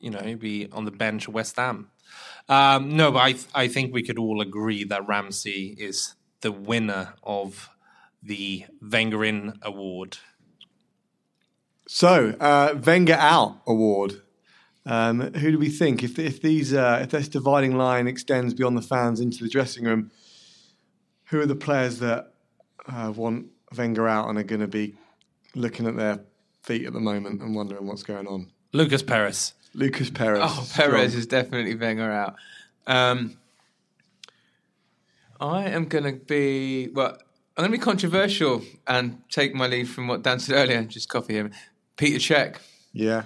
[0.00, 1.90] You know, be on the bench at West Ham.
[2.48, 6.50] Um, no, but I th- I think we could all agree that Ramsey is the
[6.50, 7.70] winner of
[8.22, 10.18] the Wenger in award.
[11.86, 14.22] So, uh, Wenger out award.
[14.86, 16.02] Um, who do we think?
[16.02, 19.84] If if these uh, if this dividing line extends beyond the fans into the dressing
[19.84, 20.10] room,
[21.26, 22.32] who are the players that
[22.86, 24.94] uh, want Wenger out and are going to be
[25.54, 26.20] looking at their
[26.62, 28.50] feet at the moment and wondering what's going on?
[28.72, 29.54] Lucas Perez.
[29.74, 30.40] Lucas Perez.
[30.42, 32.36] Oh, Perez is definitely Wenger out.
[32.86, 33.36] Um,
[35.40, 37.18] I am going to be well.
[37.56, 40.88] I'm going to be controversial and take my lead from what Dan said earlier and
[40.88, 41.50] just copy him.
[41.96, 42.56] Peter Cech.
[42.92, 43.24] Yeah.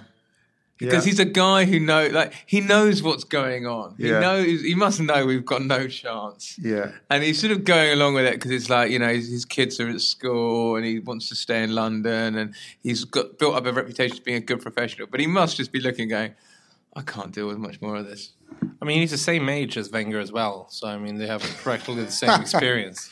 [0.77, 1.09] Because Yeah.
[1.11, 3.95] he's a guy who know, like he knows what's going on.
[3.97, 4.05] Yeah.
[4.15, 6.57] He knows he must know we've got no chance.
[6.61, 6.91] Yeah.
[7.09, 9.45] And he's sort of going along with it because it's like you know his, his
[9.45, 13.55] kids are at school and he wants to stay in London and he's got built
[13.55, 15.07] up a reputation as being a good professional.
[15.07, 16.33] But he must just be looking, going,
[16.93, 18.33] I can't deal with much more of this.
[18.81, 20.67] I mean, he's the same age as Wenger as well.
[20.69, 23.09] So I mean, they have practically the same experience.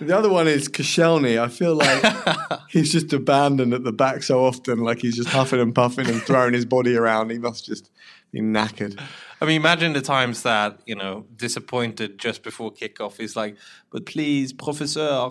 [0.00, 1.38] The other one is Koscielny.
[1.38, 4.78] I feel like he's just abandoned at the back so often.
[4.78, 7.30] Like he's just huffing and puffing and throwing his body around.
[7.30, 7.90] He must just
[8.32, 8.98] be knackered.
[9.40, 13.18] I mean, imagine the times that you know disappointed just before kickoff.
[13.18, 13.56] He's like,
[13.90, 15.30] "But please, professor,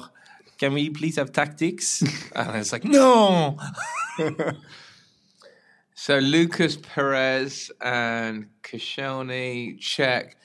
[0.59, 2.01] can we please have tactics?"
[2.35, 3.57] and it's like, "No."
[6.01, 10.37] So Lucas Perez and Koscielny, check.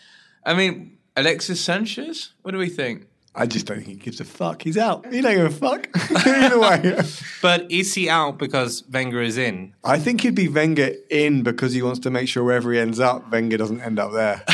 [0.44, 2.32] I mean, Alexis Sanchez.
[2.42, 3.06] What do we think?
[3.36, 4.62] I just don't think he gives a fuck.
[4.62, 5.12] He's out.
[5.12, 5.88] He don't give a fuck.
[6.26, 7.00] Either way.
[7.42, 9.74] But is he out because Wenger is in?
[9.84, 13.00] I think he'd be Wenger in because he wants to make sure wherever he ends
[13.00, 14.42] up, Wenger doesn't end up there.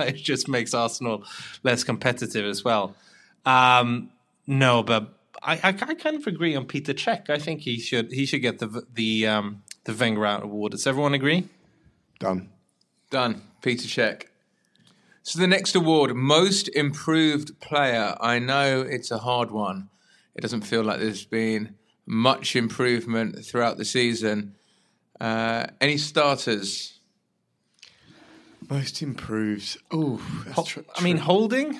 [0.00, 1.24] it just makes Arsenal
[1.64, 2.94] less competitive as well.
[3.44, 4.10] Um,
[4.46, 7.28] no, but I, I, I kind of agree on Peter Cech.
[7.28, 10.72] I think he should he should get the the um, the Wenger Out Award.
[10.72, 11.46] Does everyone agree?
[12.18, 12.48] Done.
[13.10, 13.42] Done.
[13.60, 14.24] Peter Cech.
[15.26, 18.14] So the next award, most improved player.
[18.20, 19.88] I know it's a hard one.
[20.36, 21.74] It doesn't feel like there's been
[22.06, 24.54] much improvement throughout the season.
[25.20, 27.00] Uh, any starters?
[28.70, 29.78] Most improved.
[29.90, 30.84] Oh, that's true.
[30.94, 31.74] I mean, Holding.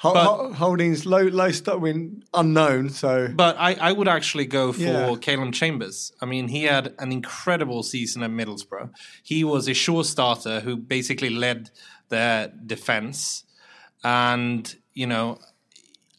[0.00, 1.78] Ho- but- Ho- Holding's low, low start.
[1.78, 2.88] I mean, unknown.
[2.90, 5.14] So But I, I would actually go for Yeah.
[5.20, 6.12] Calum Chambers.
[6.20, 8.90] I mean, he had an incredible season at Middlesbrough.
[9.22, 11.70] He was a sure starter who basically led
[12.10, 13.44] their defense.
[14.04, 15.38] And, you know,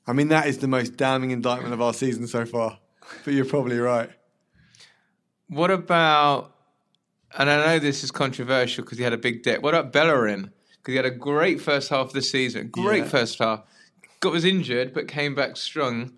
[0.07, 2.79] I mean, that is the most damning indictment of our season so far.
[3.23, 4.09] But you're probably right.
[5.47, 6.55] What about,
[7.37, 9.61] and I know this is controversial because he had a big debt.
[9.61, 10.51] What about Bellerin?
[10.77, 13.09] Because he had a great first half of the season, great Yeah.
[13.09, 13.63] first half.
[14.21, 16.13] Got was injured but came back strong,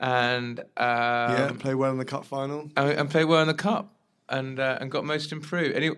[0.00, 2.70] and um, yeah, and play well in the cup final.
[2.76, 3.92] and, and played well in the cup,
[4.28, 5.74] and uh, and got most improved.
[5.74, 5.90] Any,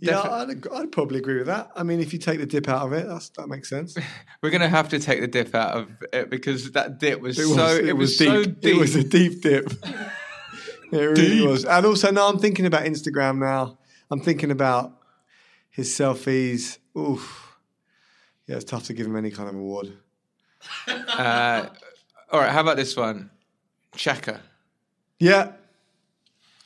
[0.00, 1.70] Yeah, I'd, I'd probably agree with that.
[1.76, 3.96] I mean, if you take the dip out of it, that's, that makes sense.
[4.42, 7.38] we're going to have to take the dip out of it because that dip was,
[7.38, 8.28] It was, so it, was, deep.
[8.28, 8.64] so deep.
[8.64, 9.72] It was a deep dip.
[10.92, 11.64] it really was.
[11.64, 13.78] And also, now I'm thinking about Instagram now.
[14.10, 14.92] I'm thinking about
[15.70, 16.78] his selfies.
[16.96, 17.56] Oof.
[18.46, 19.92] Yeah, it's tough to give him any kind of award.
[20.88, 21.66] uh,
[22.30, 23.30] all right, how about this one,
[23.94, 24.40] Xhaka.
[25.18, 25.52] Yeah.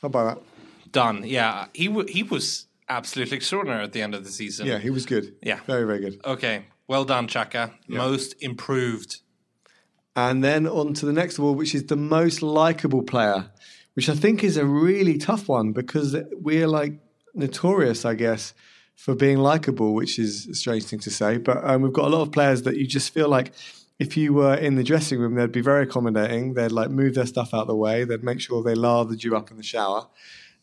[0.01, 0.43] How about that?
[0.91, 1.23] done.
[1.25, 4.67] Yeah, he w- he was absolutely extraordinary at the end of the season.
[4.67, 5.35] Yeah, he was good.
[5.41, 5.59] Yeah.
[5.65, 6.19] Very, very good.
[6.25, 7.73] Okay, well done, Xhaka.
[7.87, 9.21] Most improved.
[10.15, 13.51] And then on to the next award, which is the most likable player,
[13.93, 16.99] which I think is a really tough one because we're like
[17.33, 18.53] notorious, I guess,
[18.95, 21.37] for being likable, which is a strange thing to say.
[21.37, 23.53] But um, we've got a lot of players that you just feel like
[23.99, 26.53] if you were in the dressing room, they'd be very accommodating.
[26.53, 28.03] They'd like move their stuff out of the way.
[28.03, 30.07] They'd make sure they lathered you up in the shower.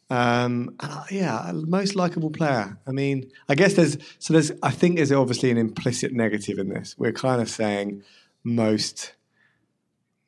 [0.09, 2.79] Um, and I- yeah, most likable player.
[2.87, 4.53] I mean, I guess there's so there's.
[4.63, 6.95] I think there's obviously an implicit negative in this.
[6.97, 8.03] We're kind of saying
[8.45, 9.15] most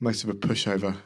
[0.01, 0.97] most of a pushover.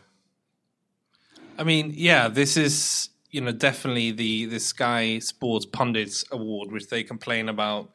[1.59, 6.89] I mean, yeah, this is you know definitely the the Sky Sports Pundits Award, which
[6.89, 7.91] they complain about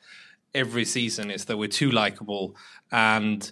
[0.54, 2.56] every season, is that we're too likable
[2.92, 3.52] and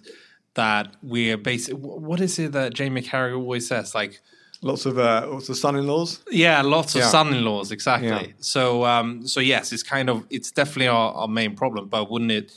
[0.54, 3.94] that we're basically What is it that Jamie Carragher always says?
[3.94, 4.20] Like,
[4.66, 6.10] Lots of uh, lots of son-in-laws.
[6.30, 7.08] yeah, lots of Yeah.
[7.08, 8.08] son-in-laws, exactly.
[8.28, 8.32] Yeah.
[8.54, 11.88] So, um, so yes, it's kind of it's definitely our, our main problem.
[11.88, 12.52] But wouldn't it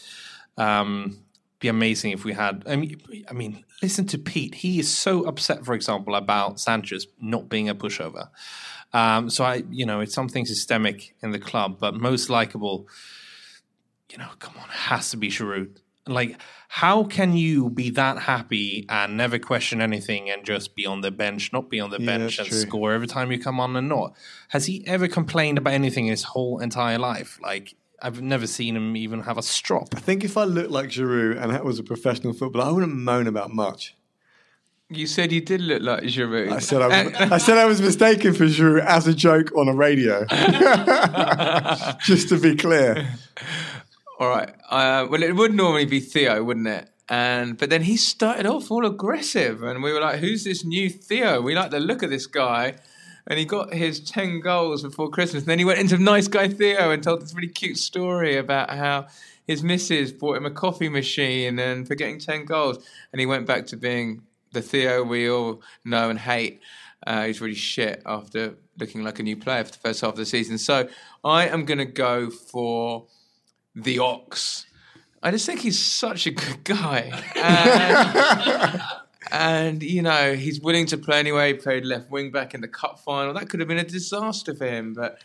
[0.57, 1.19] um,
[1.59, 2.63] be amazing if we had?
[2.65, 4.55] I mean, I mean, listen to Pete.
[4.55, 8.29] He is so upset, for example, about Sanchez not being a pushover.
[8.91, 11.77] Um, so I, you know, it's something systemic in the club.
[11.79, 12.87] But most likable,
[14.11, 15.77] you know, come on, has to be Giroud.
[16.09, 21.01] Like, how can you be that happy and never question anything and just be on
[21.01, 22.57] the bench, not be on the Yeah, bench and true.
[22.59, 24.13] score every time you come on and not?
[24.49, 27.39] Has he ever complained about anything his whole entire life?
[27.41, 29.89] Like, I've never seen him even have a strop.
[29.95, 32.95] I think if I looked like Giroud and that was a professional footballer, I wouldn't
[32.95, 33.95] moan about much.
[34.91, 36.51] You said you did look like Giroud.
[36.51, 39.67] I said I was, I said I was mistaken for Giroud as a joke on
[39.67, 40.25] a radio.
[42.01, 43.07] Just to be clear.
[44.19, 44.53] All right.
[44.69, 46.89] Uh, well, it would normally be Theo, wouldn't it?
[47.07, 50.89] And but then he started off all aggressive, and we were like, "Who's this new
[50.89, 52.75] Theo?" We like the look of this guy,
[53.25, 55.43] and he got his ten goals before Christmas.
[55.43, 58.69] And then he went into nice guy Theo and told this really cute story about
[58.69, 59.07] how
[59.47, 63.47] his missus bought him a coffee machine and for getting ten goals, and he went
[63.47, 66.59] back to being the Theo we all know and hate.
[67.07, 70.17] Uh, he's really shit after looking like a new player for the first half of
[70.17, 70.57] the season.
[70.57, 70.89] So
[71.23, 73.07] I am going to go for
[73.83, 74.65] the Ox.
[75.21, 77.11] I just think he's such a good guy.
[79.31, 81.53] And, and, you know, he's willing to play anyway.
[81.53, 83.33] He played left wing back in the cup final.
[83.33, 85.19] That could have been a disaster for him, but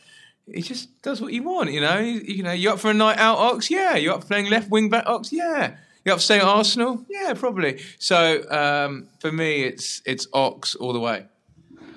[0.53, 1.99] he just does what you want, you know.
[1.99, 3.71] You, you know, you up for a night out, Ox?
[3.71, 3.97] Yeah.
[3.97, 5.33] You up for playing left wing back, Ox?
[5.33, 5.77] Yeah.
[6.05, 7.05] You up for saying Arsenal?
[7.09, 7.81] Yeah, probably.
[7.99, 11.27] So um, for me, it's it's Ox all the way.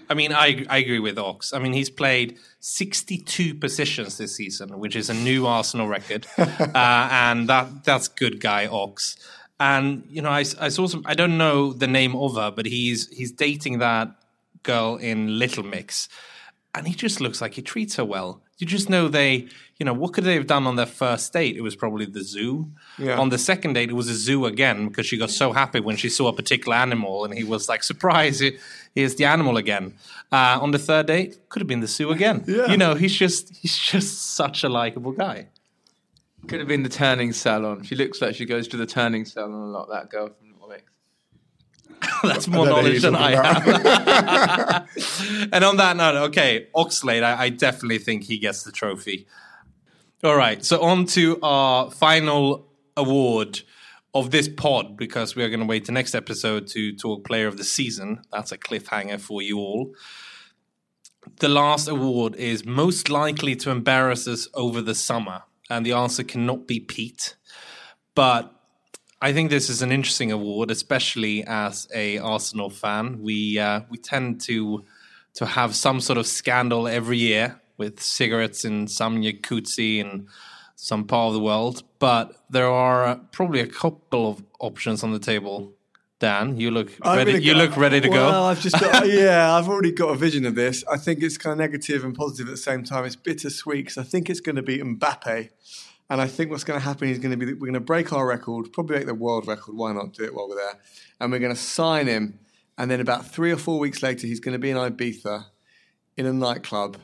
[0.09, 1.53] I mean, I I agree with Ox.
[1.53, 6.71] I mean, he's played 62 positions this season, which is a new Arsenal record, uh,
[6.73, 9.17] and that that's good guy Ox.
[9.59, 11.03] And you know, I, I saw some.
[11.05, 14.09] I don't know the name of her, but he's he's dating that
[14.63, 16.09] girl in Little Mix,
[16.73, 18.41] and he just looks like he treats her well.
[18.59, 19.47] You just know they,
[19.77, 21.55] you know, what could they have done on their first date?
[21.55, 22.71] It was probably the zoo.
[22.97, 23.19] Yeah.
[23.19, 25.95] On the second date, it was a zoo again because she got so happy when
[25.95, 28.41] she saw a particular animal, and he was like, "Surprise!
[28.95, 29.93] Here's the animal again."
[30.31, 32.43] Uh, on the third date, could have been the zoo again.
[32.47, 32.71] Yeah.
[32.71, 35.47] You know, he's just he's just such a likable guy.
[36.47, 37.83] Could have been the turning salon.
[37.83, 39.89] She looks like she goes to the turning salon a lot.
[39.89, 40.46] That girl from Little Mix.
[42.23, 44.87] That's more don't know who knowledge than I have.
[45.53, 49.27] and on that note, okay, Oxlade, I, I definitely think he gets the trophy.
[50.23, 53.61] All right, so on to our final award
[54.13, 57.47] of this pod because we are going to wait the next episode to talk player
[57.47, 58.21] of the season.
[58.31, 59.93] That's a cliffhanger for you all.
[61.39, 66.23] The last award is most likely to embarrass us over the summer, and the answer
[66.23, 67.35] cannot be Pete.
[68.15, 68.56] But
[69.21, 73.21] I think this is an interesting award, especially as a Arsenal fan.
[73.21, 74.85] We uh, we tend to
[75.35, 80.27] to have some sort of scandal every year with cigarettes in some jacuzzi in
[80.75, 85.19] some part of the world, but there are probably a couple of options on the
[85.19, 85.73] table.
[86.19, 87.43] Dan, you look I'm ready.
[87.43, 88.43] You go- look ready to well, go.
[88.43, 90.83] I've just got, yeah, I've already got a vision of this.
[90.91, 93.05] I think it's kind of negative and positive at the same time.
[93.05, 95.49] It's bittersweet because I think it's going to be Mbappe.
[96.09, 98.13] And I think what's going to happen is going to be we're going to break
[98.13, 99.75] our record, probably make the world record.
[99.75, 100.79] Why not do it while we're there?
[101.19, 102.39] And we're going to sign him.
[102.77, 105.45] And then about three or four weeks later, he's going to be in Ibiza
[106.15, 106.97] in a nightclub.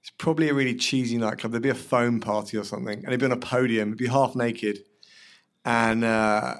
[0.00, 1.52] It's probably a really cheesy nightclub.
[1.52, 3.04] There'd be a foam party or something.
[3.04, 4.80] And he'd be on a podium, he'd be half naked.
[5.64, 6.54] And, uh,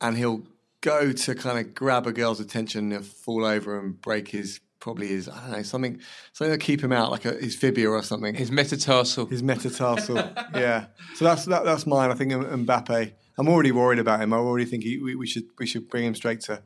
[0.00, 0.42] and he'll
[0.80, 5.08] go to kind of grab a girl's attention and fall over and break his probably
[5.08, 6.00] his I don't know something
[6.32, 9.26] something to keep him out like a, his fibia or something His metatarsal.
[9.26, 10.16] his metatarsal
[10.54, 14.36] yeah so that's that, that's mine I think Mbappe I'm already worried about him I
[14.36, 16.62] already think he, we, we should we should bring him straight to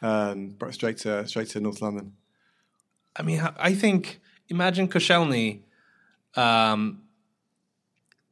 [0.00, 2.14] um, straight to straight to North London
[3.14, 5.60] I mean, I- I think imagine Koscielny
[6.34, 7.02] um,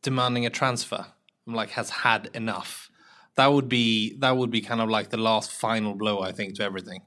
[0.03, 1.07] demanding a transfer,
[1.47, 2.91] like has had enough.
[3.37, 6.55] That would be that would be kind of like the last final blow, I think,
[6.57, 7.03] to everything.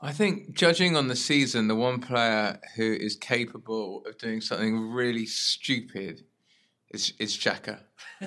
[0.00, 4.90] I think, judging on the season, the one player who is capable of doing something
[4.90, 6.24] really stupid
[6.90, 7.80] is is Xhaka.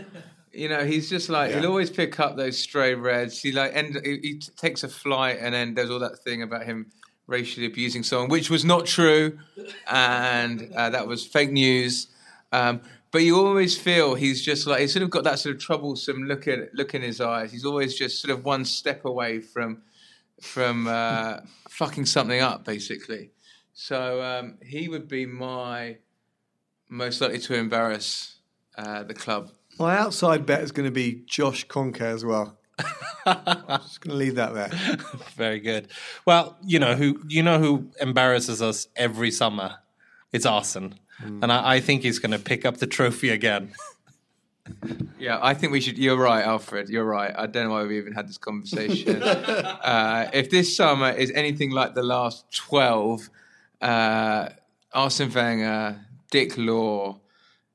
[0.52, 3.42] you know, he's just like he'll always pick up those stray reds.
[3.42, 6.66] He like end, he, he takes a flight and then does all that thing about
[6.66, 6.92] him
[7.28, 9.40] racially abusing someone, which was not true,
[9.90, 12.08] and uh, that was fake news.
[12.52, 15.62] Um, but you always feel he's just like he's sort of got that sort of
[15.62, 17.52] troublesome look in look in his eyes.
[17.52, 19.84] He's always just sort of one step away from
[20.42, 21.38] from uh,
[21.70, 23.32] fucking something up, basically.
[23.74, 25.98] So um, he would be my
[26.90, 28.38] most likely to embarrass
[28.78, 29.52] uh, the club.
[29.80, 32.58] my outside bet is going to be Josh Conker as well
[33.26, 34.70] I'm just going to leave that there
[35.36, 35.88] Very good.
[36.26, 39.78] Well, you know who you know who embarrasses us every summer.
[40.32, 43.74] It's Arsene, and I, I think he's going to pick up the trophy again.
[45.20, 45.98] Yeah, I think we should.
[45.98, 46.90] You're right, Alfred.
[46.90, 47.34] You're right.
[47.36, 49.22] I don't know why we even had this conversation.
[49.24, 53.30] uh, if this summer is anything like the last 12,
[53.82, 54.50] uh,
[54.94, 56.00] Arsene Wenger,
[56.32, 57.20] Dick Law,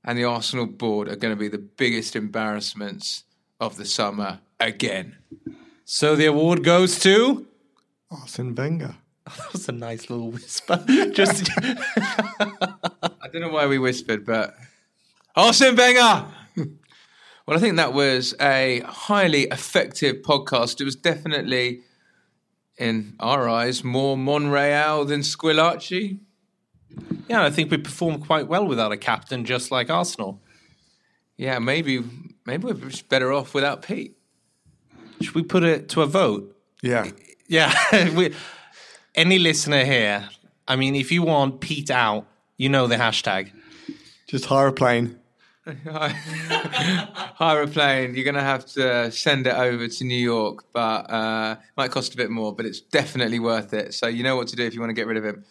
[0.05, 3.25] and the Arsenal board are going to be the biggest embarrassments
[3.61, 5.17] of the summer again.
[5.85, 7.47] So the award goes to.
[8.11, 10.85] Arsene Wenger That was a nice little whisper.
[11.13, 14.55] Just I don't know why we whispered, but
[15.35, 16.27] Arsene Wenger.
[17.47, 20.81] Well, I think that was a highly effective podcast.
[20.81, 21.83] It was definitely,
[22.77, 26.19] in our eyes, more Monreal than Squillaci.
[27.29, 30.43] yeah, I think we performed quite well without a captain, just like Arsenal.
[31.37, 32.03] Yeah, maybe
[32.47, 34.17] maybe we're just better off without Pete.
[35.21, 36.57] Should we put it to a vote?
[36.83, 37.11] yeah
[37.49, 37.73] Yeah.
[38.17, 38.35] we,
[39.15, 40.29] any listener here,
[40.67, 42.27] I mean, if you want Pete out,
[42.57, 43.53] you know the hashtag.
[44.27, 45.19] just hire a plane
[45.67, 48.15] Hire a plane.
[48.15, 52.15] You're going to have to send it over to New York, but uh, might cost
[52.15, 53.93] a bit more, but it's definitely worth it.
[53.93, 55.45] So you know what to do if you want to get rid of him.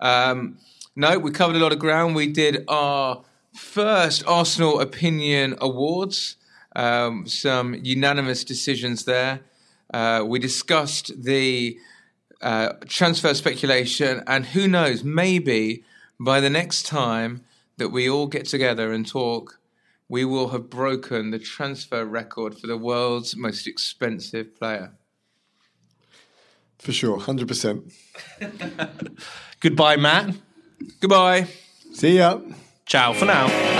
[0.00, 0.58] Um,
[0.96, 2.16] no, we covered a lot of ground.
[2.16, 3.22] We did our
[3.54, 6.36] first Arsenal Opinion Awards.
[6.74, 9.40] Um, some unanimous decisions there.
[9.94, 11.78] Uh, we discussed the
[12.42, 15.84] uh, transfer speculation, and who knows, maybe
[16.18, 17.44] by the next time
[17.76, 19.59] that we all get together and talk,
[20.10, 24.92] we will have broken the transfer record for the world's most expensive player.
[26.80, 27.92] For sure, 100%.
[29.60, 30.34] Goodbye, Matt.
[31.00, 31.46] Goodbye.
[31.92, 32.40] See ya.
[32.86, 33.79] Ciao for now.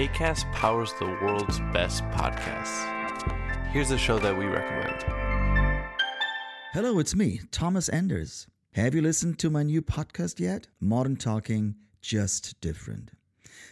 [0.00, 2.86] ACAST powers the world's best podcasts.
[3.70, 5.04] Here's a show that we recommend.
[6.72, 8.46] Hello, it's me, Thomas Anders.
[8.72, 10.68] Have you listened to my new podcast yet?
[10.80, 13.10] Modern Talking, just different.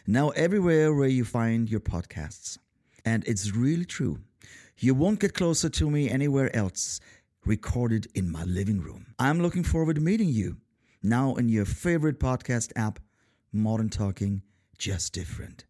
[0.07, 2.59] Now, everywhere where you find your podcasts.
[3.07, 4.19] And it's really true.
[4.77, 7.01] You won't get closer to me anywhere else,
[7.47, 9.15] recorded in my living room.
[9.19, 10.59] I'm looking forward to meeting you.
[11.03, 12.99] Now, in your favorite podcast app,
[13.51, 14.43] Modern Talking,
[14.77, 15.65] just different.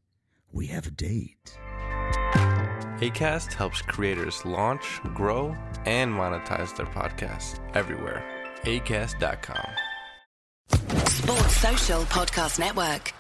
[0.53, 1.59] We have a date.
[3.01, 8.25] ACAST helps creators launch, grow, and monetize their podcasts everywhere.
[8.63, 9.67] ACAST.com.
[11.07, 13.13] Sports Social Podcast Network.